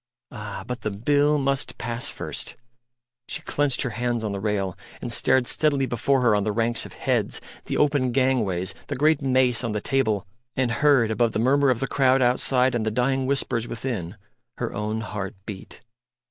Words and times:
Ah! 0.31 0.63
but 0.65 0.81
the 0.81 0.89
Bill 0.89 1.37
must 1.37 1.77
pass 1.77 2.09
first.... 2.09 2.55
She 3.27 3.43
clenched 3.43 3.83
her 3.83 3.91
hands 3.91 4.23
on 4.23 4.31
the 4.31 4.39
rail, 4.39 4.75
and 4.99 5.11
stared 5.11 5.45
steadily 5.45 5.85
before 5.85 6.21
her 6.21 6.35
on 6.35 6.43
the 6.43 6.51
ranks 6.51 6.87
of 6.87 6.93
heads, 6.93 7.39
the 7.65 7.77
open 7.77 8.11
gangways, 8.11 8.73
the 8.87 8.95
great 8.95 9.21
mace 9.21 9.63
on 9.63 9.73
the 9.73 9.79
table, 9.79 10.25
and 10.55 10.71
heard, 10.71 11.11
above 11.11 11.33
the 11.33 11.37
murmur 11.37 11.69
of 11.69 11.81
the 11.81 11.87
crowd 11.87 12.19
outside 12.23 12.73
and 12.73 12.83
the 12.83 12.89
dying 12.89 13.27
whispers 13.27 13.67
within, 13.67 14.17
her 14.57 14.73
own 14.73 15.01
heart 15.01 15.35
beat. 15.45 15.81